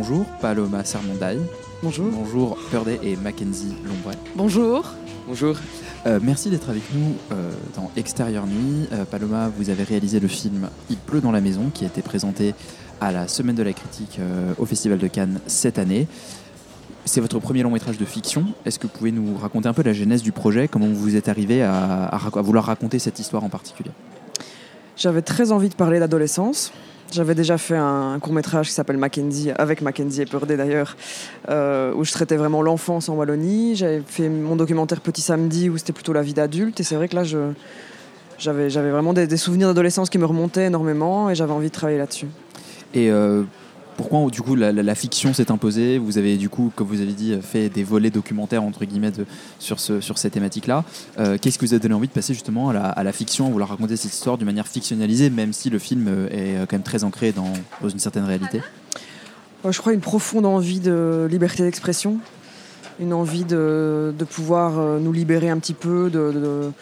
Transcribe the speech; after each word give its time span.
bonjour 0.00 0.24
Paloma 0.40 0.82
Sermondaï. 0.82 1.38
Bonjour. 1.82 2.10
Bonjour 2.10 2.56
Purday 2.70 2.98
et 3.02 3.16
Mackenzie 3.16 3.74
Lombray. 3.86 4.16
Bonjour. 4.34 4.82
Bonjour. 5.28 5.56
Euh, 6.06 6.18
merci 6.22 6.48
d'être 6.48 6.70
avec 6.70 6.82
nous 6.94 7.12
euh, 7.32 7.52
dans 7.76 7.90
Extérieur 7.98 8.46
Nuit. 8.46 8.88
Euh, 8.92 9.04
Paloma, 9.04 9.50
vous 9.54 9.68
avez 9.68 9.82
réalisé 9.82 10.18
le 10.18 10.26
film 10.28 10.70
Il 10.88 10.96
pleut 10.96 11.20
dans 11.20 11.32
la 11.32 11.42
maison 11.42 11.70
qui 11.74 11.84
a 11.84 11.88
été 11.88 12.00
présenté 12.00 12.54
à 12.98 13.12
la 13.12 13.28
Semaine 13.28 13.56
de 13.56 13.62
la 13.62 13.74
critique 13.74 14.16
euh, 14.20 14.54
au 14.56 14.64
Festival 14.64 14.96
de 14.96 15.06
Cannes 15.06 15.38
cette 15.46 15.78
année. 15.78 16.08
C'est 17.04 17.20
votre 17.20 17.38
premier 17.38 17.62
long 17.62 17.70
métrage 17.70 17.98
de 17.98 18.04
fiction. 18.06 18.46
Est-ce 18.64 18.78
que 18.78 18.86
vous 18.86 18.94
pouvez 18.94 19.12
nous 19.12 19.36
raconter 19.36 19.68
un 19.68 19.74
peu 19.74 19.82
la 19.82 19.92
genèse 19.92 20.22
du 20.22 20.32
projet? 20.32 20.66
Comment 20.66 20.86
vous 20.86 21.14
êtes 21.14 21.28
arrivé 21.28 21.62
à, 21.62 22.06
à 22.06 22.16
rac- 22.16 22.38
à 22.38 22.40
vouloir 22.40 22.64
raconter 22.64 22.98
cette 22.98 23.18
histoire 23.18 23.44
en 23.44 23.50
particulier? 23.50 23.90
J'avais 24.96 25.20
très 25.20 25.52
envie 25.52 25.68
de 25.68 25.74
parler 25.74 25.98
d'adolescence. 25.98 26.72
J'avais 27.12 27.34
déjà 27.34 27.58
fait 27.58 27.76
un 27.76 28.18
court 28.20 28.32
métrage 28.32 28.68
qui 28.68 28.72
s'appelle 28.72 28.96
Mackenzie, 28.96 29.50
avec 29.56 29.82
Mackenzie 29.82 30.22
et 30.22 30.26
Purday 30.26 30.56
d'ailleurs, 30.56 30.96
euh, 31.48 31.92
où 31.94 32.04
je 32.04 32.12
traitais 32.12 32.36
vraiment 32.36 32.62
l'enfance 32.62 33.08
en 33.08 33.14
Wallonie. 33.14 33.74
J'avais 33.74 34.02
fait 34.06 34.28
mon 34.28 34.54
documentaire 34.54 35.00
Petit 35.00 35.20
Samedi, 35.20 35.68
où 35.68 35.76
c'était 35.76 35.92
plutôt 35.92 36.12
la 36.12 36.22
vie 36.22 36.34
d'adulte. 36.34 36.78
Et 36.78 36.82
c'est 36.84 36.94
vrai 36.94 37.08
que 37.08 37.16
là, 37.16 37.24
j'avais, 38.38 38.68
vraiment 38.68 39.12
des, 39.12 39.26
des 39.26 39.36
souvenirs 39.36 39.68
d'adolescence 39.68 40.08
qui 40.08 40.18
me 40.18 40.26
remontaient 40.26 40.66
énormément 40.66 41.30
et 41.30 41.34
j'avais 41.34 41.52
envie 41.52 41.68
de 41.68 41.74
travailler 41.74 41.98
là-dessus. 41.98 42.28
Et 42.94 43.10
euh, 43.10 43.42
pourquoi 44.00 44.30
du 44.30 44.40
coup 44.40 44.54
la, 44.54 44.94
fiction 44.94 45.34
s'est 45.34 45.50
imposée? 45.50 45.98
Vous 45.98 46.16
avez 46.16 46.38
du 46.38 46.48
coup, 46.48 46.72
comme 46.74 46.86
vous 46.86 47.02
avez 47.02 47.12
dit, 47.12 47.38
fait 47.42 47.68
des 47.68 47.84
volets 47.84 48.08
documentaires 48.08 48.62
entre 48.62 48.86
guillemets 48.86 49.12
sur, 49.58 49.78
ce, 49.78 50.00
sur 50.00 50.16
ces 50.16 50.30
thématiques-là. 50.30 50.84
Euh, 51.18 51.36
Qu'est-ce 51.36 51.58
qui 51.58 51.66
vous 51.66 51.74
a 51.74 51.78
donné 51.78 51.92
envie 51.92 52.08
de 52.08 52.12
passer 52.12 52.32
justement 52.32 52.70
à 52.70 53.04
la, 53.04 53.12
fiction, 53.12 53.48
à 53.48 53.50
vouloir 53.50 53.68
raconter 53.68 53.96
cette 53.96 54.14
histoire 54.14 54.38
d'une 54.38 54.46
manière 54.46 54.66
fictionnalisée, 54.66 55.28
même 55.28 55.52
si 55.52 55.68
le 55.68 55.78
film 55.78 56.06
euh, 56.08 56.28
est 56.30 56.56
euh, 56.56 56.60
quand 56.60 56.76
même 56.76 56.82
très 56.82 57.04
ancré 57.04 57.32
dans, 57.32 57.52
une 57.86 57.98
certaine 57.98 58.24
réalité? 58.24 58.62
Je 59.68 59.78
crois 59.78 59.92
une 59.92 60.00
profonde 60.00 60.46
envie 60.46 60.80
de 60.80 61.28
liberté 61.30 61.62
d'expression, 61.62 62.16
une 63.00 63.12
envie 63.12 63.44
de, 63.44 64.14
pouvoir 64.30 64.98
nous 64.98 65.12
libérer 65.12 65.50
un 65.50 65.58
petit 65.58 65.74
peu 65.74 66.08
de- 66.08 66.72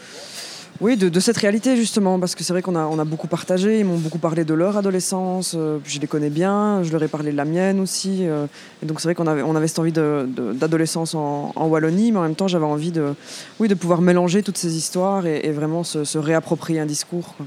oui, 0.81 0.97
de, 0.97 1.09
de 1.09 1.21
cette 1.21 1.37
réalité 1.39 1.77
justement, 1.77 2.19
parce 2.21 2.35
que 2.35 2.45
c'est 2.45 2.53
vrai 2.53 2.63
qu'on 2.63 2.77
a, 2.77 2.85
on 2.87 2.99
a 2.99 3.05
beaucoup 3.05 3.27
partagé, 3.27 3.81
ils 3.81 3.85
m'ont 3.85 3.99
beaucoup 3.99 4.19
parlé 4.19 4.45
de 4.45 4.55
leur 4.55 4.77
adolescence, 4.77 5.55
euh, 5.57 5.79
je 5.85 5.99
les 5.99 6.07
connais 6.07 6.31
bien, 6.31 6.83
je 6.85 6.93
leur 6.93 7.03
ai 7.03 7.09
parlé 7.09 7.33
de 7.33 7.37
la 7.37 7.45
mienne 7.45 7.81
aussi, 7.81 8.19
euh, 8.27 8.47
et 8.83 8.87
donc 8.87 9.01
c'est 9.01 9.09
vrai 9.09 9.15
qu'on 9.15 9.27
avait, 9.27 9.43
on 9.43 9.57
avait 9.57 9.67
cette 9.69 9.79
envie 9.81 9.93
de- 9.93 10.29
de- 10.29 10.53
d'adolescence 10.53 11.15
en, 11.15 11.53
en 11.57 11.67
Wallonie, 11.67 12.13
mais 12.13 12.19
en 12.19 12.23
même 12.23 12.35
temps 12.37 12.49
j'avais 12.49 12.65
envie 12.65 12.93
de, 12.93 13.15
oui, 13.59 13.69
de 13.69 13.75
pouvoir 13.75 14.01
mélanger 14.01 14.43
toutes 14.43 14.59
ces 14.59 14.77
histoires 14.77 15.27
et, 15.27 15.41
et 15.45 15.51
vraiment 15.53 15.83
se, 15.85 16.05
se 16.05 16.19
réapproprier 16.19 16.79
un 16.81 16.87
discours. 16.87 17.35
quoi. 17.37 17.47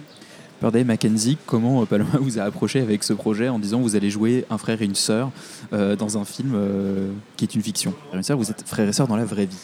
Purday, 0.59 0.83
Mackenzie, 0.83 1.37
comment 1.47 1.81
euh, 1.81 1.85
Paloma 1.85 2.09
vous 2.19 2.37
a 2.37 2.43
approché 2.43 2.81
avec 2.81 3.03
ce 3.03 3.13
projet 3.13 3.49
en 3.49 3.57
disant 3.57 3.79
vous 3.79 3.95
allez 3.95 4.11
jouer 4.11 4.45
un 4.51 4.59
frère 4.59 4.79
et 4.81 4.85
une 4.85 4.93
sœur 4.93 5.31
euh, 5.73 5.95
dans 5.95 6.19
un 6.19 6.25
film 6.25 6.51
euh, 6.53 7.09
qui 7.35 7.45
est 7.45 7.55
une 7.55 7.63
fiction? 7.63 7.91
Frère 8.09 8.13
et 8.13 8.17
une 8.17 8.23
sœur, 8.23 8.37
vous 8.37 8.51
êtes 8.51 8.63
frère 8.67 8.87
et 8.87 8.93
sœur 8.93 9.07
dans 9.07 9.15
la 9.15 9.25
vraie 9.25 9.47
vie. 9.47 9.57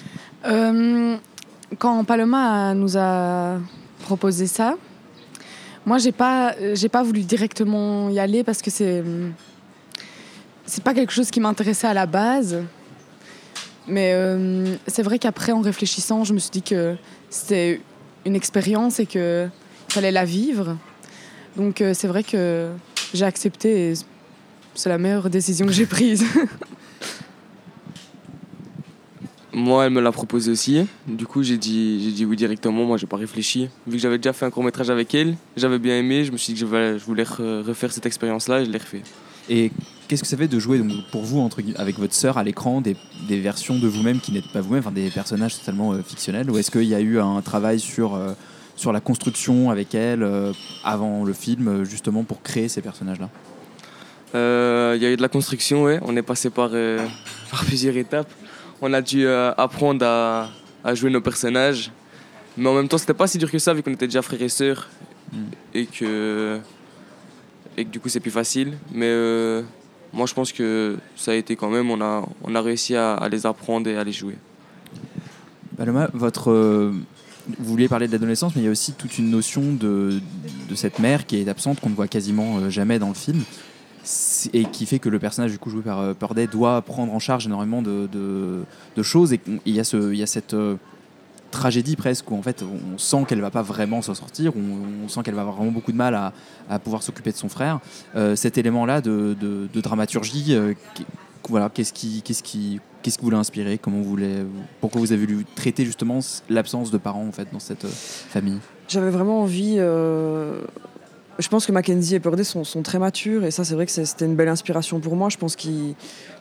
Euh, 0.48 1.16
quand 1.78 2.04
Paloma 2.04 2.74
nous 2.74 2.98
a 2.98 3.58
proposé 4.04 4.48
ça, 4.48 4.76
moi 5.86 5.98
j'ai 5.98 6.12
pas 6.12 6.56
j'ai 6.74 6.90
pas 6.90 7.04
voulu 7.04 7.22
directement 7.22 8.10
y 8.10 8.20
aller 8.20 8.44
parce 8.44 8.62
que 8.62 8.70
c'est 8.70 9.04
c'est 10.66 10.84
pas 10.84 10.94
quelque 10.94 11.14
chose 11.14 11.32
qui 11.32 11.40
m'intéressait 11.40 11.88
à 11.88 11.94
la 11.94 12.06
base. 12.06 12.64
Mais 13.88 14.12
euh, 14.14 14.76
c'est 14.86 15.02
vrai 15.02 15.18
qu'après 15.18 15.54
en 15.54 15.62
réfléchissant, 15.62 16.26
je 16.26 16.34
me 16.34 16.40
suis 16.40 16.52
dit 16.52 16.62
que 16.62 16.98
c'était 17.30 17.80
une 18.26 18.36
expérience 18.36 19.00
et 19.00 19.06
que 19.06 19.48
fallait 19.88 20.12
la 20.12 20.26
vivre. 20.26 20.76
Donc 21.56 21.82
euh, 21.82 21.94
c'est 21.94 22.08
vrai 22.08 22.24
que 22.24 22.70
j'ai 23.14 23.26
accepté 23.26 23.92
et 23.92 23.94
c'est 24.76 24.90
la 24.90 24.98
meilleure 24.98 25.30
décision 25.30 25.66
que 25.66 25.72
j'ai 25.72 25.86
prise. 25.86 26.26
Moi, 29.58 29.88
elle 29.88 29.92
me 29.92 30.02
l'a 30.02 30.12
proposé 30.12 30.52
aussi. 30.52 30.86
Du 31.08 31.26
coup, 31.26 31.42
j'ai 31.42 31.58
dit, 31.58 32.00
j'ai 32.04 32.12
dit 32.12 32.26
oui 32.26 32.36
directement. 32.36 32.86
Moi, 32.86 32.98
j'ai 32.98 33.08
pas 33.08 33.18
réfléchi. 33.18 33.70
Vu 33.88 33.94
que 33.94 33.98
j'avais 33.98 34.20
déjà 34.20 34.32
fait 34.32 34.46
un 34.46 34.52
court 34.52 34.64
métrage 34.64 34.92
avec 34.92 35.16
elle, 35.16 35.36
j'avais 35.56 35.80
bien 35.80 35.98
aimé. 35.98 36.24
Je 36.26 36.32
me 36.32 36.38
suis 36.38 36.54
dit 36.54 36.62
que 36.62 36.68
je 36.68 37.04
voulais, 37.04 37.24
refaire 37.24 37.92
cette 37.92 38.06
expérience-là 38.06 38.62
et 38.62 38.66
je 38.66 38.70
l'ai 38.70 38.78
refait. 38.78 39.02
Et 39.50 39.72
qu'est-ce 40.08 40.22
que 40.22 40.28
ça 40.28 40.38
fait 40.38 40.48
de 40.48 40.60
jouer 40.60 40.78
donc, 40.78 40.92
pour 41.12 41.24
vous 41.24 41.40
entre, 41.40 41.62
avec 41.78 41.98
votre 41.98 42.14
sœur 42.14 42.38
à 42.38 42.44
l'écran 42.44 42.82
des, 42.82 42.96
des 43.28 43.40
versions 43.40 43.80
de 43.80 43.88
vous-même 43.88 44.20
qui 44.20 44.32
n'êtes 44.32 44.48
pas 44.54 44.62
vous-même, 44.62 44.82
enfin 44.82 44.92
des 44.92 45.10
personnages 45.10 45.58
totalement 45.58 45.92
euh, 45.94 46.04
fictionnels? 46.04 46.52
Ou 46.52 46.60
est-ce 46.60 46.70
qu'il 46.70 46.84
y 46.84 46.94
a 46.94 47.00
eu 47.00 47.20
un 47.20 47.42
travail 47.42 47.80
sur, 47.80 48.14
euh, 48.14 48.34
sur 48.76 48.92
la 48.92 49.00
construction 49.00 49.72
avec 49.72 49.96
elle 49.96 50.22
euh, 50.22 50.54
avant 50.84 51.24
le 51.24 51.34
film, 51.34 51.84
justement 51.84 52.24
pour 52.24 52.44
créer 52.44 52.68
ces 52.68 52.82
personnages-là? 52.82 53.30
Il 54.36 55.02
y 55.02 55.06
a 55.06 55.12
eu 55.12 55.18
de 55.18 55.22
la 55.24 55.30
construction, 55.30 55.82
ouais. 55.82 56.00
On 56.04 56.16
est 56.16 56.22
passé 56.22 56.52
par, 56.52 56.70
par 57.50 57.66
plusieurs 57.66 57.98
étapes. 57.98 58.30
On 58.82 58.94
a 58.94 59.02
dû 59.02 59.26
euh, 59.26 59.52
apprendre 59.58 60.06
à, 60.06 60.50
à 60.84 60.96
jouer 60.96 61.10
nos 61.10 61.22
personnages. 61.22 61.92
Mais 62.58 62.70
en 62.70 62.74
même 62.74 62.88
temps, 62.88 62.98
c'était 62.98 63.14
pas 63.14 63.28
si 63.28 63.38
dur 63.38 63.52
que 63.52 63.60
ça, 63.60 63.74
vu 63.74 63.84
qu'on 63.84 63.92
était 63.92 64.08
déjà 64.08 64.22
frères 64.22 64.42
et 64.42 64.50
sœurs. 64.50 64.88
Mm. 65.32 65.38
Et 65.74 65.86
que, 65.86 66.60
et 67.76 67.86
que 67.86 67.90
du 67.90 68.00
coup, 68.00 68.10
c'est 68.10 68.20
plus 68.20 68.32
facile. 68.32 68.78
Mais 68.92 69.08
euh, 69.08 69.62
moi, 70.14 70.26
je 70.26 70.34
pense 70.34 70.52
que 70.52 70.98
ça 71.16 71.32
a 71.32 71.36
été 71.36 71.56
quand 71.56 71.70
même. 71.70 71.90
On 71.92 72.02
a, 72.02 72.24
on 72.44 72.56
a 72.56 72.62
réussi 72.62 72.96
à, 72.96 73.14
à 73.14 73.30
les 73.30 73.46
apprendre 73.46 73.88
et 73.90 73.98
à 73.98 74.04
les 74.04 74.12
jouer. 74.12 74.36
Paloma, 75.78 76.10
votre, 76.14 76.52
euh, 76.52 76.94
vous 77.60 77.66
vouliez 77.66 77.88
parler 77.88 78.08
de 78.08 78.12
l'adolescence, 78.12 78.56
mais 78.56 78.62
il 78.64 78.66
y 78.66 78.68
a 78.68 78.72
aussi 78.72 78.94
toute 78.94 79.18
une 79.20 79.30
notion 79.30 79.62
de, 79.62 80.20
de 80.70 80.76
cette 80.76 80.98
mère 80.98 81.28
qui 81.28 81.40
est 81.40 81.48
absente, 81.48 81.80
qu'on 81.80 81.90
ne 81.90 81.96
voit 81.96 82.08
quasiment 82.08 82.70
jamais 82.72 82.98
dans 82.98 83.10
le 83.10 83.14
film, 83.14 83.44
et 84.54 84.66
qui 84.66 84.86
fait 84.86 85.00
que 85.00 85.10
le 85.10 85.20
personnage 85.20 85.52
du 85.52 85.60
coup 85.60 85.70
joué 85.70 85.82
par 85.82 86.00
euh, 86.00 86.14
Purday 86.14 86.48
doit 86.48 86.82
prendre 86.82 87.14
en 87.14 87.20
charge 87.20 87.46
énormément 87.46 87.82
de, 87.82 88.64
choses, 89.02 89.34
et 89.34 89.40
il 89.66 89.76
y 89.76 89.80
a, 89.80 89.84
ce, 89.84 90.12
il 90.12 90.18
y 90.18 90.24
a 90.24 90.28
cette 90.28 90.54
euh, 90.54 90.76
tragédie 91.52 91.96
presque 91.96 92.30
où 92.32 92.36
en 92.36 92.42
fait 92.42 92.64
on 92.64 92.98
sent 92.98 93.26
qu'elle 93.28 93.42
va 93.42 93.52
pas 93.52 93.62
vraiment 93.62 94.02
s'en 94.02 94.16
sortir, 94.16 94.54
on, 94.56 95.06
on 95.06 95.08
sent 95.08 95.22
qu'elle 95.24 95.36
va 95.36 95.42
avoir 95.42 95.58
vraiment 95.58 95.72
beaucoup 95.72 95.92
de 95.92 95.98
mal 95.98 96.16
à, 96.70 96.80
pouvoir 96.80 97.04
s'occuper 97.04 97.32
de 97.32 97.38
son 97.38 97.50
frère. 97.50 97.80
Euh, 98.16 98.36
cet 98.36 98.58
élément-là 98.58 99.02
de, 99.02 99.36
de- 99.40 99.82
dramaturgie, 99.82 100.56
voilà, 101.48 101.70
qu'est-ce 101.70 101.94
qui, 101.94 102.22
qu'est-ce 102.24 102.44
qui, 102.44 102.82
qu'est-ce 103.02 103.18
qui 103.18 103.24
vous 103.24 103.30
l'a 103.30 103.38
inspiré 103.38 103.78
Comment 103.78 103.98
vous 103.98 104.10
voulez, 104.10 104.44
pourquoi 104.82 105.00
vous 105.00 105.14
avez 105.14 105.26
voulu 105.26 105.46
traiter 105.56 105.86
justement 105.86 106.20
l'absence 106.50 106.92
de 106.92 106.98
parents 106.98 107.26
en 107.26 107.32
fait 107.32 107.48
dans 107.52 107.60
cette 107.60 107.88
famille? 107.88 108.60
J'avais 108.88 109.12
vraiment 109.12 109.42
envie. 109.42 109.80
Je 111.40 111.48
pense 111.50 111.68
que 111.68 111.72
Mackenzie 111.72 112.16
et 112.16 112.20
Purday 112.20 112.44
sont, 112.44 112.64
sont 112.64 112.82
très 112.82 112.98
matures 112.98 113.44
et 113.44 113.52
ça, 113.52 113.64
c'est 113.64 113.76
vrai 113.76 113.86
que 113.86 113.92
c'était 113.92 114.26
une 114.26 114.36
belle 114.36 114.48
inspiration 114.48 115.00
pour 115.00 115.16
moi. 115.16 115.30
Je 115.30 115.38
pense 115.38 115.56
qu'ils, 115.56 115.94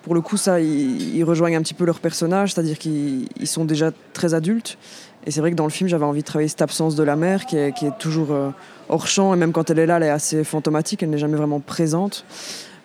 pour 0.03 0.15
le 0.15 0.23
coup, 0.23 0.39
ça, 0.39 0.59
ils, 0.61 1.23
rejoignent 1.23 1.57
un 1.57 1.63
petit 1.63 1.75
peu 1.75 1.85
leur 1.85 2.01
personnage, 2.01 2.55
c'est-à-dire 2.55 2.79
qu'ils 2.79 3.29
ils 3.39 3.47
sont 3.47 3.67
déjà 3.67 3.91
très 4.15 4.33
adultes. 4.33 4.79
Et 5.27 5.31
c'est 5.31 5.41
vrai 5.41 5.51
que 5.51 5.57
dans 5.57 5.65
le 5.65 5.71
film, 5.71 5.89
j'avais 5.89 6.05
envie 6.05 6.21
de 6.21 6.27
travailler 6.27 6.49
cette 6.49 6.63
absence 6.63 6.95
de 6.95 7.03
la 7.03 7.17
mère 7.17 7.45
qui 7.45 7.59
est, 7.59 7.73
qui 7.73 7.87
est 7.87 7.99
toujours 7.99 8.31
euh, 8.31 8.51
hors 8.89 9.07
champ 9.07 9.35
et 9.35 9.37
même 9.37 9.53
quand 9.53 9.69
elle 9.69 9.81
est 9.81 9.87
là, 9.87 9.99
elle 9.99 10.05
est 10.05 10.09
assez 10.09 10.45
fantomatique, 10.45 11.03
elle 11.03 11.11
n'est 11.11 11.19
jamais 11.19 11.37
vraiment 11.37 11.61
présente. 11.61 12.25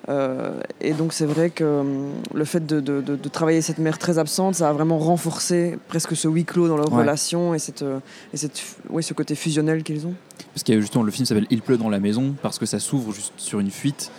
Euh, 0.10 0.60
et 0.82 0.94
donc 0.94 1.14
c'est 1.14 1.26
vrai 1.26 1.52
que 1.52 1.64
hum, 1.64 2.12
le 2.34 2.44
fait 2.46 2.66
de, 2.66 2.80
de- 2.80 3.02
de- 3.02 3.16
de 3.16 3.30
travailler 3.30 3.62
cette 3.62 3.78
mère 3.78 3.98
très 4.00 4.18
absente, 4.18 4.56
ça 4.56 4.70
a 4.70 4.74
vraiment 4.74 4.98
renforcé 4.98 5.78
presque 5.90 6.16
ce 6.16 6.28
huis 6.28 6.44
clos 6.46 6.68
dans 6.68 6.78
leur 6.78 6.92
Ouais. 6.92 7.00
relation 7.02 7.54
et, 7.54 7.60
cette, 7.60 7.84
euh, 7.84 8.00
et 8.34 8.38
cette, 8.38 8.62
oui, 8.90 9.04
ce 9.04 9.14
côté 9.14 9.36
fusionnel 9.36 9.84
qu'ils 9.84 10.08
ont. 10.08 10.14
Parce 10.54 10.64
qu'il 10.64 10.74
y 10.74 10.78
a 10.78 10.82
justement 10.82 11.04
le 11.04 11.12
film 11.12 11.26
s'appelle 11.26 11.46
Il 11.52 11.62
pleut 11.62 11.78
dans 11.78 11.90
la 11.90 12.00
maison 12.00 12.34
parce 12.42 12.58
que 12.58 12.66
ça 12.66 12.80
s'ouvre 12.80 13.14
juste 13.14 13.34
sur 13.38 13.60
une 13.60 13.70
fuite 13.70 14.12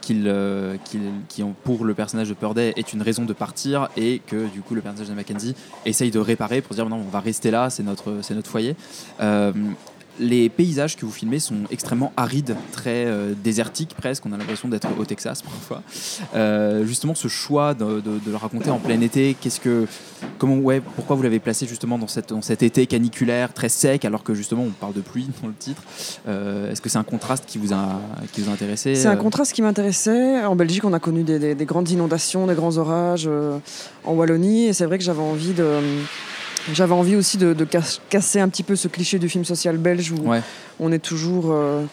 qu'il, 0.00 0.24
euh, 0.26 0.76
qui 1.28 1.42
en- 1.42 1.54
pour 1.64 1.84
le 1.84 1.92
personnage 1.92 2.28
de 2.28 2.34
Purday 2.34 2.72
est 2.76 2.92
une 2.92 3.02
raison 3.02 3.24
de 3.24 3.32
partir 3.32 3.88
et 3.96 4.22
que 4.26 4.46
du 4.46 4.60
coup 4.62 4.74
le 4.74 4.80
personnage 4.80 5.08
de 5.10 5.14
Mackenzie 5.14 5.54
essaye 5.84 6.10
de 6.10 6.18
réparer 6.18 6.60
pour 6.62 6.74
dire 6.74 6.88
non 6.88 6.96
on 6.96 7.10
va 7.10 7.20
rester 7.20 7.50
là 7.50 7.68
c'est 7.70 7.82
notre 7.82 8.20
c'est 8.22 8.34
notre 8.34 8.48
foyer. 8.50 8.74
Euh, 9.20 9.52
les 10.18 10.48
paysages 10.48 10.96
que 10.96 11.04
vous 11.04 11.12
filmez 11.12 11.38
sont 11.38 11.56
extrêmement 11.70 12.12
arides, 12.16 12.56
très 12.72 13.04
euh, 13.06 13.34
désertiques 13.44 13.94
presque. 13.96 14.24
On 14.26 14.32
a 14.32 14.36
l'impression 14.36 14.68
d'être 14.68 14.88
au 14.98 15.04
Texas 15.04 15.42
parfois. 15.42 15.82
Euh, 16.34 16.84
justement, 16.86 17.14
ce 17.14 17.28
choix 17.28 17.74
de, 17.74 18.00
de- 18.00 18.18
de 18.24 18.30
le 18.30 18.36
raconter 18.36 18.70
en 18.70 18.78
plein 18.78 19.00
été, 19.00 19.36
qu'est-ce 19.40 19.60
que, 19.60 19.86
comment, 20.38 20.56
ouais, 20.56 20.80
pourquoi 20.96 21.16
vous 21.16 21.22
l'avez 21.22 21.38
placé 21.40 21.66
justement 21.66 21.98
dans, 21.98 22.06
cette, 22.08 22.30
dans 22.30 22.42
cet 22.42 22.62
été 22.62 22.86
caniculaire 22.86 23.52
très 23.52 23.68
sec, 23.68 24.04
alors 24.04 24.22
que 24.22 24.34
justement 24.34 24.62
on 24.62 24.70
parle 24.70 24.94
de 24.94 25.00
pluie 25.00 25.28
dans 25.42 25.48
le 25.48 25.54
titre. 25.54 25.82
Euh, 26.28 26.70
Est-ce 26.72 26.80
que 26.80 26.88
c'est 26.88 26.98
un 26.98 27.04
contraste 27.04 27.44
qui 27.46 27.58
vous 27.58 27.72
a, 27.72 28.00
qui 28.32 28.40
vous 28.40 28.50
a 28.50 28.52
intéressé 28.52 28.94
C'est 28.94 29.08
un 29.08 29.12
euh, 29.12 29.16
contraste 29.16 29.52
qui 29.52 29.62
m'intéressait. 29.62 30.44
En 30.44 30.56
Belgique, 30.56 30.84
on 30.84 30.92
a 30.92 30.98
connu 31.00 31.22
des, 31.22 31.38
des- 31.38 31.54
des 31.54 31.64
grandes 31.64 31.90
inondations, 31.90 32.46
des 32.46 32.54
grands 32.54 32.76
orages 32.78 33.28
en 34.04 34.12
Wallonie, 34.14 34.66
et 34.66 34.72
c'est 34.72 34.86
vrai 34.86 34.98
que 34.98 35.04
j'avais 35.04 35.22
envie 35.22 35.52
de. 35.52 35.66
J'avais 36.72 36.94
envie 36.94 37.16
aussi 37.16 37.36
de, 37.38 37.52
de 37.52 37.64
cas- 37.64 37.98
casser 38.08 38.40
un 38.40 38.48
petit 38.48 38.62
peu 38.62 38.76
ce 38.76 38.88
cliché 38.88 39.18
du 39.18 39.28
film 39.28 39.44
social 39.44 39.76
belge 39.78 40.10
où 40.12 40.28
Ouais. 40.28 40.42
on 40.80 40.90
est 40.92 40.98
toujours 40.98 41.46
euh, 41.52 41.84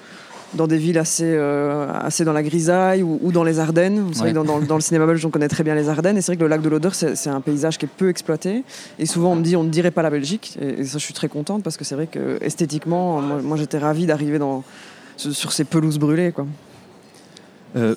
dans 0.56 0.68
des 0.68 0.78
villes 0.78 0.98
assez, 0.98 1.26
euh, 1.26 1.92
assez 1.94 2.26
dans 2.26 2.34
la 2.34 2.42
grisaille 2.44 3.04
ou, 3.04 3.20
ou 3.22 3.32
dans 3.32 3.44
les 3.44 3.60
Ardennes. 3.60 4.06
C'est 4.14 4.20
vrai 4.20 4.28
Ouais. 4.28 4.32
que 4.34 4.36
dans, 4.36 4.44
dans- 4.44 4.60
dans 4.66 4.76
le 4.76 4.82
cinéma 4.82 5.06
belge, 5.06 5.24
on 5.26 5.30
connaît 5.30 5.48
très 5.48 5.64
bien 5.64 5.76
les 5.76 5.90
Ardennes. 5.90 6.18
Et 6.18 6.22
c'est 6.22 6.32
vrai 6.32 6.38
que 6.38 6.42
le 6.44 6.48
lac 6.48 6.62
de 6.62 6.70
l'Odeur, 6.70 6.96
c'est 6.96 7.30
un 7.30 7.42
paysage 7.42 7.78
qui 7.78 7.86
est 7.86 7.90
peu 7.90 8.10
exploité. 8.10 8.64
Et 9.00 9.06
souvent, 9.06 9.32
on 9.32 9.36
me 9.36 9.44
dit, 9.44 9.56
on 9.56 9.64
ne 9.64 9.70
dirait 9.70 9.92
pas 9.92 10.02
la 10.02 10.10
Belgique. 10.10 10.58
Et, 10.62 10.82
et 10.82 10.86
ça, 10.86 10.98
je 10.98 11.04
suis 11.04 11.14
très 11.14 11.28
contente 11.30 11.64
parce 11.64 11.78
que 11.78 11.84
c'est 11.84 11.96
vrai 11.96 12.08
que 12.08 12.38
esthétiquement, 12.42 13.22
moi, 13.22 13.42
moi, 13.44 13.58
j'étais 13.58 13.78
ravie 13.78 14.06
d'arriver 14.08 14.40
dans, 14.40 14.64
sur 15.18 15.34
sur 15.36 15.52
ces 15.52 15.64
pelouses 15.66 16.00
brûlées. 16.00 16.32
Quoi. 16.32 16.46
Euh, 17.76 17.96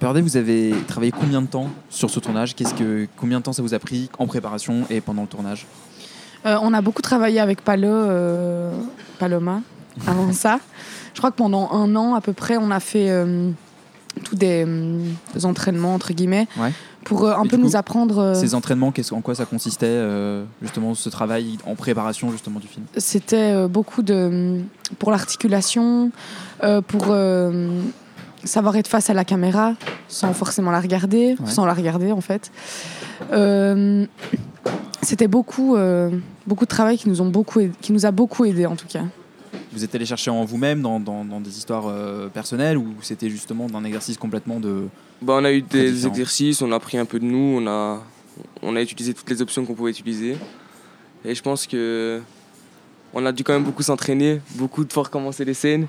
Perdé, 0.00 0.22
vous 0.22 0.38
avez 0.38 0.72
travaillé 0.88 1.12
combien 1.12 1.42
de 1.42 1.46
temps 1.46 1.68
sur 1.90 2.08
ce 2.08 2.18
tournage? 2.18 2.54
Qu'est-ce 2.54 2.72
que, 2.72 3.06
Combien 3.18 3.40
de 3.40 3.44
temps 3.44 3.52
ça 3.52 3.60
vous 3.60 3.74
a 3.74 3.78
pris 3.78 4.08
en 4.18 4.26
préparation 4.26 4.84
et 4.88 5.02
pendant 5.02 5.20
le 5.20 5.28
tournage? 5.28 5.66
Euh, 6.46 6.58
on 6.62 6.72
a 6.74 6.80
beaucoup 6.80 7.02
travaillé 7.02 7.40
avec 7.40 7.62
Palo, 7.62 7.88
euh, 7.88 8.72
Paloma 9.18 9.60
avant 10.06 10.32
ça. 10.32 10.58
Je 11.14 11.18
crois 11.18 11.30
que 11.30 11.36
pendant 11.36 11.70
un 11.72 11.94
an 11.96 12.14
à 12.14 12.20
peu 12.20 12.32
près, 12.32 12.56
on 12.56 12.70
a 12.70 12.80
fait 12.80 13.10
euh, 13.10 13.50
tous 14.24 14.34
des, 14.34 14.66
des 15.34 15.46
entraînements, 15.46 15.94
entre 15.94 16.12
guillemets, 16.12 16.48
Ouais. 16.58 16.72
pour 17.04 17.28
un 17.28 17.44
Et 17.44 17.48
peu 17.48 17.56
coup, 17.56 17.62
nous 17.62 17.76
apprendre. 17.76 18.34
Ces 18.34 18.54
entraînements, 18.54 18.90
qu'est-ce, 18.92 19.14
en 19.14 19.20
quoi 19.20 19.34
ça 19.34 19.44
consistait 19.44 20.00
justement 20.62 20.94
ce 20.94 21.08
travail 21.10 21.58
en 21.66 21.74
préparation 21.74 22.30
justement 22.32 22.58
du 22.60 22.66
film? 22.66 22.86
C'était 22.96 23.68
beaucoup 23.68 24.02
de 24.02 24.60
pour 24.98 25.10
l'articulation, 25.10 26.10
pour 26.88 27.14
savoir 28.44 28.76
être 28.76 28.88
face 28.88 29.10
à 29.10 29.14
la 29.14 29.24
caméra 29.24 29.74
sans 30.08 30.32
forcément 30.34 30.70
la 30.70 30.80
regarder, 30.80 31.36
Ouais. 31.38 31.46
sans 31.50 31.64
la 31.64 31.74
regarder 31.74 32.12
en 32.12 32.20
fait. 32.20 32.50
Euh, 33.32 34.06
C'était 35.04 35.26
beaucoup, 35.26 35.74
euh, 35.74 36.10
beaucoup 36.46 36.64
de 36.64 36.68
travail 36.70 36.96
qui 36.96 37.08
nous 37.08 37.20
ont 37.20 37.26
beaucoup, 37.28 37.60
qui 37.80 37.92
nous 37.92 38.06
a 38.06 38.12
beaucoup 38.12 38.44
aidé 38.44 38.66
en 38.66 38.76
tout 38.76 38.86
cas. 38.86 39.02
Vous 39.72 39.82
êtes 39.82 39.92
allé 39.96 40.06
chercher 40.06 40.30
en 40.30 40.44
vous-même 40.44 40.80
dans, 40.80 41.00
dans- 41.00 41.24
dans 41.24 41.40
des 41.40 41.58
histoires 41.58 41.86
euh, 41.88 42.28
personnelles 42.28 42.78
ou 42.78 42.86
c'était 43.02 43.28
justement 43.28 43.66
d'un 43.66 43.82
exercice 43.84 44.16
complètement 44.16 44.60
de 44.60 44.84
Bah, 45.20 45.34
on 45.40 45.44
a 45.44 45.52
eu 45.52 45.62
des 45.62 46.06
exercices, 46.06 46.62
on 46.62 46.70
a 46.70 46.76
appris 46.76 46.98
un 46.98 47.04
peu 47.04 47.18
de 47.18 47.24
nous, 47.24 47.58
on 47.60 47.66
a, 47.66 48.00
on 48.62 48.76
a 48.76 48.80
utilisé 48.80 49.12
toutes 49.12 49.28
les 49.28 49.42
options 49.42 49.64
qu'on 49.64 49.74
pouvait 49.74 49.90
utiliser. 49.90 50.36
Et 51.24 51.34
je 51.34 51.42
pense 51.42 51.66
que 51.66 52.20
on 53.12 53.26
a 53.26 53.32
dû 53.32 53.42
quand 53.42 53.52
même 53.54 53.64
beaucoup 53.64 53.82
s'entraîner, 53.82 54.40
beaucoup 54.54 54.84
de 54.84 54.92
fois 54.92 55.02
recommencer 55.04 55.44
les 55.44 55.54
scènes. 55.54 55.86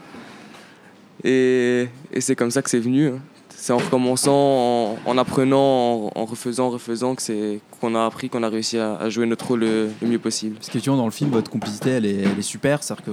Et, 1.24 1.88
et 2.12 2.22
c'est 2.22 2.36
comme 2.36 2.52
ça 2.52 2.62
que 2.62 2.70
c'est 2.70 2.80
venu. 2.80 3.08
hein. 3.08 3.20
C'est 3.56 3.72
en 3.72 3.78
recommençant, 3.78 4.34
en, 4.34 4.98
en 5.06 5.18
apprenant, 5.18 6.12
en, 6.16 6.26
refaisant, 6.26 6.70
refaisant 6.70 7.16
que 7.16 7.22
c'est 7.22 7.62
qu'on 7.80 7.96
a 7.96 8.06
appris, 8.06 8.28
qu'on 8.30 8.44
a 8.44 8.50
réussi 8.50 8.78
à, 8.78 9.10
jouer 9.10 9.26
notre 9.26 9.48
rôle 9.48 9.62
le, 9.62 9.90
le 10.02 10.08
mieux 10.08 10.20
possible. 10.20 10.56
Parce 10.56 10.68
qu'effectivement, 10.68 10.98
dans 10.98 11.06
le 11.06 11.12
film, 11.12 11.30
votre 11.30 11.50
complicité, 11.50 11.92
elle 11.92 12.06
est, 12.06 12.24
est 12.24 12.42
super. 12.42 12.84
C'est-à-dire 12.84 13.06
que 13.06 13.12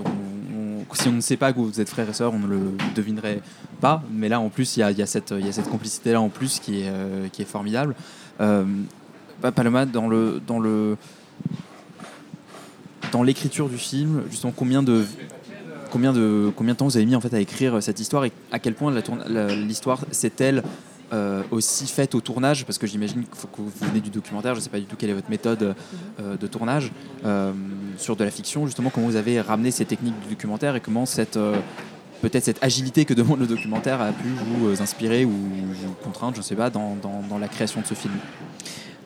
si 0.93 1.09
on 1.09 1.13
ne 1.13 1.21
sait 1.21 1.37
pas 1.37 1.53
que 1.53 1.59
vous 1.61 1.81
êtes 1.81 1.89
frères 1.89 2.09
et 2.09 2.13
sœurs, 2.13 2.35
on 2.35 2.41
ne 2.41 2.49
le 2.49 2.61
devinerait 2.97 3.43
pas. 3.81 4.03
Mais 4.13 4.29
là, 4.29 4.41
en 4.41 4.49
plus, 4.49 4.77
il 4.77 4.81
y 4.81 4.83
a, 4.83 5.07
cette, 5.07 5.33
complicité-là 5.71 6.21
en 6.21 6.31
plus 6.31 6.59
qui 6.59 6.81
est, 6.81 6.89
euh, 6.89 7.29
qui 7.33 7.43
est 7.43 7.47
formidable. 7.47 7.95
Euh, 8.41 8.65
bah, 9.41 9.53
Paloma, 9.53 9.87
dans 9.87 10.09
dans 13.13 13.23
l'écriture 13.23 13.69
du 13.69 13.79
film, 13.79 14.23
justement, 14.31 14.53
combien 14.55 14.83
de 14.83 15.05
combien 15.91 16.13
de 16.13 16.51
combien 16.57 16.75
de 16.75 16.79
temps 16.79 16.87
vous 16.87 16.97
avez 16.97 17.07
mis 17.07 17.17
en 17.17 17.21
fait 17.21 17.35
à 17.35 17.41
écrire 17.41 17.83
cette 17.83 18.01
histoire 18.01 18.25
et 18.25 18.33
à 18.53 18.59
quel 18.59 18.75
point 18.75 18.93
l'histoire 19.67 20.01
s'est-elle 20.11 20.63
euh, 21.13 21.43
aussi 21.51 21.87
faite 21.87 22.15
au 22.15 22.21
tournage? 22.21 22.65
Parce 22.65 22.79
que 22.79 22.87
j'imagine 22.87 23.25
que 23.25 23.37
vous 23.59 23.71
venez 23.81 24.01
du 24.01 24.11
documentaire, 24.11 24.55
je 24.55 24.61
ne 24.61 24.65
sais 24.65 24.71
pas 24.71 24.79
du 24.79 24.85
tout 24.87 24.97
quelle 24.97 25.11
est 25.11 25.15
votre 25.15 25.29
méthode 25.31 25.75
euh, 26.21 26.37
de 26.37 26.47
tournage 26.47 26.93
euh, 27.25 27.53
sur 27.99 28.15
de 28.17 28.25
la 28.25 28.31
fiction, 28.31 28.67
justement 28.67 28.91
comment 28.91 29.07
vous 29.09 29.17
avez 29.17 29.41
ramené 29.41 29.71
ces 29.73 29.85
techniques 29.85 30.19
du 30.23 30.35
documentaire 30.35 30.77
et 30.77 30.81
comment 30.81 31.07
cette 31.07 31.37
euh, 31.37 31.57
peut-être 32.23 32.45
cette 32.45 32.63
agilité 32.63 33.05
que 33.07 33.15
demande 33.15 33.41
le 33.41 33.47
documentaire 33.47 34.01
a 34.01 34.13
pu 34.13 34.29
vous 34.29 34.69
euh, 34.69 34.81
inspirer 34.81 35.25
ou 35.25 35.31
vous 35.31 35.95
contraindre, 36.05 36.35
je 36.35 36.41
ne 36.41 36.45
sais 36.45 36.55
pas, 36.55 36.71
dans, 36.71 36.95
dans- 37.03 37.23
dans 37.29 37.39
la 37.39 37.49
création 37.49 37.81
de 37.81 37.87
ce 37.87 37.95
film? 37.95 38.13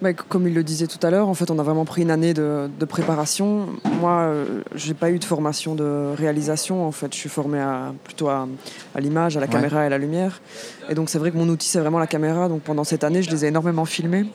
Bah, 0.02 0.12
comme 0.12 0.46
il 0.49 0.55
le 0.55 0.62
disait 0.62 0.87
tout 0.87 0.99
à 1.06 1.11
l'heure, 1.11 1.29
en 1.29 1.35
fait, 1.35 1.50
on 1.50 1.58
a 1.58 1.62
vraiment 1.62 1.85
pris 1.85 2.02
une 2.02 2.11
année 2.11 2.35
de, 2.35 2.69
de 2.79 2.85
préparation. 2.85 3.67
Moi, 4.00 4.12
euh, 4.12 4.62
j'ai 4.75 4.93
pas 4.93 5.11
eu 5.11 5.19
de 5.19 5.25
formation 5.25 5.75
de 5.75 6.12
réalisation. 6.17 6.87
En 6.87 6.93
fait, 6.93 7.12
je 7.14 7.19
suis 7.19 7.29
formée 7.31 7.61
à, 7.61 7.94
plutôt 8.05 8.29
à, 8.29 8.46
à 8.94 9.00
l'image, 9.00 9.37
à 9.37 9.41
la 9.41 9.46
Ouais. 9.46 9.52
caméra 9.52 9.82
et 9.85 9.87
à 9.87 9.88
la 9.88 9.99
lumière. 9.99 10.43
Et 10.91 10.94
donc, 10.94 11.08
c'est 11.08 11.19
vrai 11.19 11.31
que 11.31 11.37
mon 11.38 11.49
outil, 11.49 11.69
c'est 11.69 11.79
vraiment 11.81 11.99
la 12.00 12.06
caméra. 12.06 12.49
Donc, 12.49 12.62
pendant 12.62 12.85
cette 12.85 13.02
année, 13.05 13.23
je 13.23 13.31
les 13.31 13.44
ai 13.44 13.49
énormément 13.49 13.85
filmés. 13.87 14.26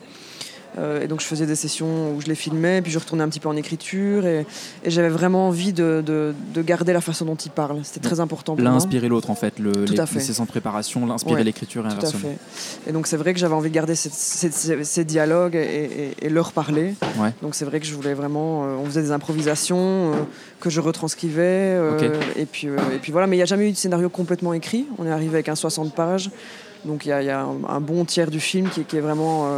Euh, 0.78 1.02
et 1.02 1.08
donc, 1.08 1.20
je 1.20 1.26
faisais 1.26 1.46
des 1.46 1.56
sessions 1.56 2.14
où 2.14 2.20
je 2.20 2.26
les 2.26 2.34
filmais, 2.34 2.80
puis 2.82 2.92
je 2.92 2.98
retournais 2.98 3.24
un 3.24 3.28
petit 3.28 3.40
peu 3.40 3.48
en 3.48 3.56
écriture. 3.56 4.24
Et, 4.26 4.46
et 4.84 4.90
j'avais 4.90 5.08
vraiment 5.08 5.48
envie 5.48 5.72
de, 5.72 6.02
de- 6.04 6.34
de 6.54 6.62
garder 6.62 6.92
la 6.92 7.00
façun 7.00 7.24
dont 7.24 7.34
ils 7.34 7.50
parlent. 7.50 7.80
C'était 7.82 8.00
très 8.06 8.20
important 8.20 8.54
pour 8.54 8.62
L'un 8.64 8.70
moi. 8.70 8.76
inspirer 8.76 9.08
l'autre 9.08 9.30
en 9.30 9.34
fait, 9.34 9.58
le, 9.58 9.72
Tout 9.72 9.92
les, 9.94 10.00
à 10.00 10.06
fait. 10.06 10.16
les 10.16 10.24
sessions 10.24 10.44
de 10.44 10.48
préparation, 10.48 11.06
l'inspirer 11.06 11.34
Ouais, 11.34 11.44
l'écriture 11.44 11.86
et 11.86 11.90
Tout 11.90 12.06
à 12.06 12.10
fait. 12.10 12.36
Et 12.86 12.92
donc 12.92 13.06
c'est 13.06 13.16
vrai 13.16 13.32
que 13.34 13.38
j'avais 13.40 13.54
envie 13.54 13.68
de 13.70 13.74
garder 13.74 13.94
ces, 13.94 14.10
ces 14.10 15.04
dialogues 15.04 15.54
et, 15.56 16.14
et- 16.20 16.26
et 16.26 16.28
leur 16.28 16.52
parler. 16.52 16.94
Ouais. 17.18 17.32
Donc 17.42 17.54
c'est 17.54 17.64
vrai 17.64 17.80
que 17.80 17.86
je 17.86 17.94
voulais 17.94 18.14
vraiment. 18.14 18.64
euh, 18.64 18.76
on 18.80 18.84
faisait 18.86 19.02
des 19.02 19.12
improvisations 19.12 20.12
euh, 20.12 20.14
que 20.60 20.70
je 20.70 20.80
retranscrivais. 20.80 21.40
euh, 21.42 22.20
et, 22.36 22.46
puis, 22.46 22.68
et 22.68 22.98
puis 23.00 23.12
voilà, 23.12 23.26
mais 23.26 23.36
il 23.36 23.38
n'y 23.40 23.42
a 23.42 23.46
jamais 23.46 23.68
eu 23.68 23.72
de 23.72 23.76
scénario 23.76 24.08
complètement 24.08 24.52
écrit. 24.54 24.86
On 24.98 25.06
est 25.06 25.10
arrivé 25.10 25.34
avec 25.34 25.48
un 25.48 25.54
60 25.54 25.94
pages. 25.94 26.30
Donc 26.84 27.04
il 27.04 27.08
y 27.08 27.12
a, 27.12 27.22
il 27.22 27.26
y 27.26 27.30
a 27.30 27.40
un, 27.40 27.56
un 27.68 27.80
bon 27.80 28.04
tiers 28.04 28.30
du 28.30 28.40
film 28.40 28.68
qui 28.68 28.96
est 28.96 29.00
vraiment. 29.00 29.48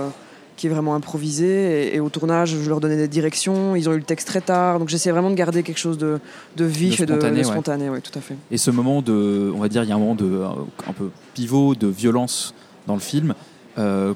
Qui 0.62 0.68
est 0.68 0.70
vraiment 0.70 0.94
improvisé 0.94 1.88
et, 1.88 1.96
et 1.96 2.00
au 2.00 2.08
tournage 2.08 2.54
je 2.56 2.68
leur 2.68 2.78
donnais 2.78 2.96
des 2.96 3.08
directions 3.08 3.74
ils 3.74 3.88
ont 3.88 3.92
eu 3.94 3.96
le 3.96 4.04
texte 4.04 4.28
très 4.28 4.40
tard 4.40 4.78
donc 4.78 4.88
j'essayais 4.88 5.10
vraiment 5.10 5.30
de 5.30 5.34
garder 5.34 5.64
quelque 5.64 5.80
chose 5.80 5.98
de, 5.98 6.20
de 6.56 6.64
vif 6.64 6.98
De 6.98 7.02
et 7.02 7.06
de, 7.06 7.12
spontané, 7.14 7.32
de 7.32 7.36
ouais. 7.44 7.52
spontané 7.52 7.90
ouais, 7.90 8.00
tout 8.00 8.16
à 8.16 8.22
fait 8.22 8.36
Et 8.52 8.58
ce 8.58 8.70
moment 8.70 9.02
de, 9.02 9.50
on 9.52 9.58
va 9.58 9.68
dire, 9.68 9.82
il 9.82 9.88
y 9.88 9.92
a 9.92 9.96
un 9.96 9.98
moment 9.98 10.14
de 10.14 10.40
un 10.88 10.92
peu 10.92 11.10
pivot, 11.34 11.74
de 11.74 11.88
violence 11.88 12.54
dans 12.86 12.94
le 12.94 13.00
film. 13.00 13.34
euh, 13.78 14.14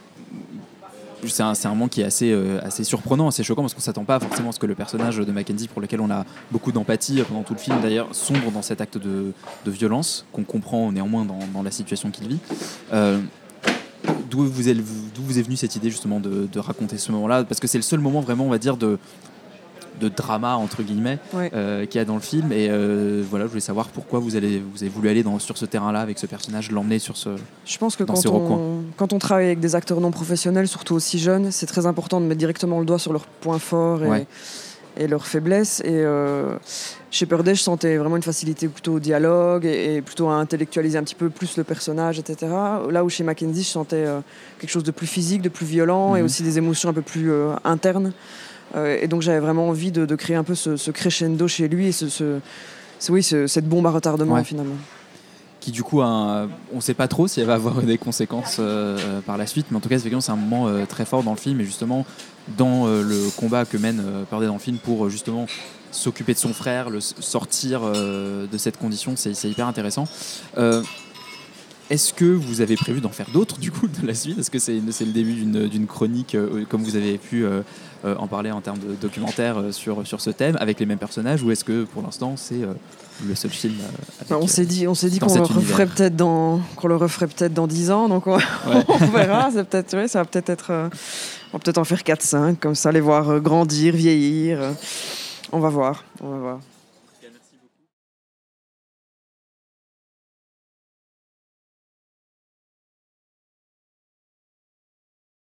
c'est 1.27 1.43
un, 1.43 1.55
un 1.65 1.69
moment 1.71 1.89
qui 1.89 2.03
est 2.03 2.05
assez, 2.05 2.31
euh, 2.31 2.61
assez 2.63 2.85
surprenant, 2.85 3.27
assez 3.27 3.43
choquant 3.43 3.63
parce 3.63 3.75
qu'on 3.75 3.81
s'attend 3.81 4.05
pas 4.05 4.21
forcément 4.21 4.51
à 4.51 4.53
ce 4.53 4.61
que 4.61 4.67
le 4.67 4.77
personnage 4.77 5.17
de 5.17 5.33
Mackenzie, 5.33 5.67
pour 5.67 5.81
lequel 5.83 6.01
on 6.01 6.11
a 6.11 6.25
beaucoup 6.53 6.71
d'empathie 6.71 7.21
pendant 7.27 7.43
tout 7.43 7.55
le 7.55 7.59
film, 7.59 7.77
d'ailleurs, 7.83 8.07
sombre 8.13 8.53
dans 8.53 8.63
cet 8.63 8.81
acte 8.81 8.99
de, 8.99 9.33
de 9.65 9.71
violence 9.73 10.25
qu'on 10.33 10.45
comprend 10.45 10.93
néanmoins 10.93 11.25
dans, 11.25 11.41
dans 11.53 11.65
la 11.65 11.73
situation 11.73 12.11
qu'il 12.13 12.29
vit. 12.29 12.39
Euh, 12.93 13.19
D'où 14.37 14.45
vous, 14.45 14.69
est, 14.69 14.75
d'où 14.75 15.23
vous 15.23 15.39
est 15.39 15.43
venue 15.43 15.57
cette 15.57 15.77
idée 15.77 15.91
justement 15.91 16.21
de, 16.21 16.47
de 16.51 16.59
raconter 16.59 16.99
ce 16.99 17.11
moment-là? 17.13 17.45
Parce 17.45 17.61
que 17.61 17.67
c'est 17.67 17.79
le 17.79 17.83
seul 17.83 18.01
moment 18.01 18.21
vraiment, 18.21 18.45
on 18.45 18.51
va 18.51 18.59
dire, 18.59 18.77
de, 18.77 18.99
de 20.01 20.09
drama 20.11 20.57
entre 20.57 20.83
guillemets 20.83 21.19
Ouais. 21.33 21.51
euh, 21.55 21.87
qu'il 21.87 21.99
y 21.99 22.03
a 22.03 22.05
dans 22.05 22.17
le 22.17 22.21
film. 22.21 22.53
Et 22.53 22.69
euh, 22.69 23.23
voilà, 23.31 23.47
je 23.47 23.51
voulais 23.51 23.61
savoir 23.61 23.89
pourquoi 23.89 24.19
vous, 24.21 24.37
allez, 24.37 24.59
vous 24.73 24.83
avez 24.83 24.91
voulu 24.91 25.09
aller 25.09 25.23
dans, 25.23 25.39
sur 25.39 25.57
ce 25.57 25.65
terrain-là 25.65 26.01
avec 26.01 26.19
ce 26.19 26.27
personnage, 26.27 26.71
l'emmener 26.71 26.99
sur 26.99 27.17
ce. 27.17 27.31
Je 27.65 27.79
pense 27.79 27.97
que 27.97 28.05
dans 28.05 28.13
quand 28.15 28.27
on, 28.31 28.83
quand 28.97 29.13
on 29.15 29.19
travaille 29.19 29.47
avec 29.47 29.61
des 29.61 29.75
acteurs 29.75 30.01
non 30.01 30.11
professionnels, 30.11 30.69
surtout 30.69 30.95
aussi 30.95 31.19
jeunes, 31.19 31.51
c'est 31.51 31.67
très 31.67 31.87
important 31.87 32.21
de 32.21 32.27
mettre 32.27 32.39
directement 32.39 32.79
le 32.81 32.85
doigt 32.87 32.99
sur 32.99 33.13
leurs 33.13 33.27
points 33.27 33.59
forts 33.59 34.05
et, 34.05 34.09
Ouais. 34.09 34.27
Et 34.97 35.07
leurs 35.07 35.27
faiblesses. 35.27 35.81
Et 35.81 35.89
euh, 36.05 36.57
chez 37.11 37.27
Purday, 37.27 37.55
je 37.55 37.63
sentais 37.63 37.97
vraiment 37.97 38.17
une 38.17 38.23
facilité 38.23 38.69
plutôt 38.69 38.95
au 38.95 39.01
dialogue 39.01 39.65
et, 39.65 39.97
et 39.97 40.03
plutôt 40.03 40.29
à 40.29 40.35
intellectualiser 40.35 40.99
un 40.99 41.03
petit 41.03 41.15
peu 41.15 41.31
plus 41.31 41.57
le 41.57 41.65
personnage, 41.65 42.19
etc. 42.19 42.53
Là 42.91 43.05
où 43.05 43.09
chez 43.09 43.25
Mackenzie, 43.25 43.63
je 43.63 43.69
sentais 43.69 44.05
euh, 44.07 44.21
quelque 44.61 44.71
chose 44.71 44.85
de 44.85 44.91
plus 44.91 45.07
physique, 45.07 45.43
de 45.43 45.49
plus 45.49 45.67
violent 45.67 46.17
et 46.17 46.21
Mhm. 46.21 46.25
aussi 46.27 46.43
des 46.43 46.59
émotions 46.59 46.89
un 46.89 46.93
peu 46.95 47.03
plus 47.03 47.31
euh, 47.31 47.53
internes. 47.65 48.13
Euh, 48.75 48.99
et 49.01 49.07
donc 49.09 49.23
j'avais 49.23 49.39
vraiment 49.41 49.69
envie 49.69 49.93
de, 49.93 50.07
de 50.07 50.15
créer 50.17 50.37
un 50.37 50.43
peu 50.45 50.55
ce, 50.57 50.77
ce 50.77 50.91
crescendo 50.91 51.47
chez 51.47 51.69
lui 51.69 51.89
et 51.89 51.93
ce, 51.93 52.41
oui, 53.11 53.23
ce- 53.23 53.47
cette 53.47 53.69
bombe 53.69 53.87
à 53.87 53.91
retardement 53.91 54.35
Ouais. 54.35 54.45
finalement. 54.45 54.75
Qui 55.67 55.73
du 55.73 55.83
coup, 55.83 56.01
on 56.01 56.49
ne 56.73 56.81
sait 56.81 56.95
pas 56.95 57.09
trop 57.09 57.27
si 57.27 57.41
elle 57.41 57.47
va 57.49 57.55
avoir 57.55 57.83
des 57.83 57.99
conséquences 57.99 58.59
euh, 58.61 58.97
euh, 59.01 59.21
par 59.21 59.37
la 59.37 59.49
suite, 59.49 59.67
mais 59.73 59.79
en 59.79 59.81
tout 59.81 59.89
cas, 59.89 59.99
c'est 59.99 60.31
un 60.31 60.37
moment 60.37 60.69
euh, 60.69 60.87
très 60.87 61.05
fort 61.05 61.25
dans 61.25 61.33
le 61.33 61.39
film 61.39 61.61
et 61.61 61.65
justement 61.65 62.07
dans 62.57 62.87
le 62.87 63.29
combat 63.37 63.65
que 63.65 63.77
mène 63.77 64.01
Purday 64.31 64.47
dans 64.47 64.53
le 64.53 64.61
film 64.61 64.79
pour 64.79 65.11
justement 65.11 65.47
s'occuper 65.91 66.35
de 66.35 66.39
son 66.39 66.55
frère, 66.55 66.89
le 66.89 67.01
sortir 67.01 67.81
de 67.81 68.59
cette 68.59 68.79
condition, 68.79 69.15
c'est 69.17 69.33
hyper 69.43 69.67
intéressant. 69.67 70.07
Est-ce 71.89 72.13
que 72.13 72.25
vous 72.25 72.61
avez 72.63 72.75
prévu 72.75 73.01
d'en 73.01 73.11
faire 73.11 73.31
d'autres 73.33 73.59
du 73.59 73.71
coup 73.71 73.87
de 73.87 74.05
la 74.05 74.15
suite? 74.15 74.39
Est-ce 74.39 74.51
que 74.51 74.59
c'est 74.59 74.81
c'est 74.91 75.05
le 75.05 75.13
début 75.13 75.35
d'une 75.35 75.87
chronique 75.87 76.35
euh, 76.35 76.65
comme 76.69 76.83
vous 76.83 76.97
avez 76.97 77.17
pu 77.17 77.45
euh, 77.45 77.63
euh, 78.05 78.17
en 78.19 78.27
parler 78.27 78.51
en 78.51 78.61
termes 78.61 78.79
de 78.79 78.95
documentaire 79.01 79.63
sur, 79.71 80.05
sur 80.05 80.21
ce 80.21 80.31
thème 80.31 80.57
avec 80.59 80.81
les 80.81 80.87
mêmes 80.87 80.99
personnages 80.99 81.43
ou 81.45 81.53
est-ce 81.53 81.65
que 81.65 81.85
pour 81.85 82.03
l'instant 82.03 82.37
c'est 82.37 82.61
le 83.25 83.35
seul 83.37 83.53
film 83.53 83.75
avec, 84.21 84.43
on 84.43 84.47
s'est 84.49 84.67
dit, 84.67 84.89
on 84.89 84.95
s'est 84.95 85.11
dit 85.11 85.21
qu'on 85.21 85.33
le 85.33 85.43
referait 85.43 85.87
peut-être 85.87 86.17
dans, 86.17 86.61
qu'on 86.75 86.89
le 86.89 86.97
referait 86.97 87.29
peut-être 87.29 87.55
dans 87.55 87.67
10 87.69 87.91
ans, 87.91 88.09
donc 88.09 88.27
on, 88.27 88.37
Ouais. 88.37 88.43
on 88.89 89.07
verra. 89.07 89.51
C'est 89.53 89.65
peut-être, 89.65 89.97
ouais, 89.97 90.09
ça 90.09 90.19
va 90.19 90.25
peut-être 90.25 90.51
être, 90.51 90.71
on 90.71 91.57
va 91.57 91.59
peut-être 91.61 91.79
en 91.79 91.85
faire 91.85 92.01
4-5 92.01 92.57
comme 92.57 92.75
ça, 92.75 92.91
les 92.93 93.01
voir 93.01 93.41
grandir, 93.41 93.95
vieillir. 93.95 94.59
on 95.53 95.61
va 95.61 95.69
voir, 95.69 96.05
on 96.21 96.31
va 96.31 96.39
voir. 96.39 96.59